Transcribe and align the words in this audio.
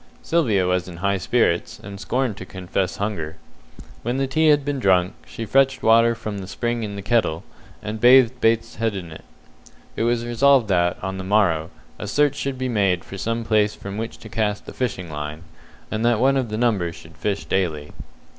Sylvia 0.23 0.65
was 0.65 0.87
in 0.87 0.97
high 0.97 1.19
spirits, 1.19 1.77
and 1.77 1.99
scorned 1.99 2.35
to 2.37 2.43
confess 2.43 2.95
hunger. 2.97 3.35
When 4.01 4.17
the 4.17 4.25
tea 4.25 4.47
had 4.47 4.65
been 4.65 4.79
drunk, 4.79 5.13
she 5.27 5.45
fetched 5.45 5.83
water 5.83 6.15
from 6.15 6.39
the 6.39 6.47
spring 6.47 6.81
in 6.81 6.95
the 6.95 7.03
kettle, 7.03 7.43
and 7.83 8.01
bathed 8.01 8.41
Bates's 8.41 8.77
head 8.77 8.95
with 8.95 9.11
it. 9.11 9.21
It 9.95 10.01
was 10.01 10.25
resolved 10.25 10.69
that, 10.69 10.97
on 11.03 11.19
the 11.19 11.23
morrow, 11.23 11.69
a 11.99 12.07
search 12.07 12.33
should 12.33 12.57
be 12.57 12.67
made 12.67 13.03
for 13.05 13.19
some 13.19 13.43
place 13.43 13.75
from 13.75 13.99
which 13.99 14.17
to 14.21 14.27
cast 14.27 14.65
the 14.65 14.73
fishing 14.73 15.11
line, 15.11 15.43
and 15.91 16.03
that 16.03 16.19
one 16.19 16.35
of 16.35 16.49
the 16.49 16.57
number 16.57 16.91
should 16.91 17.15
fish 17.15 17.45
daily. 17.45 17.91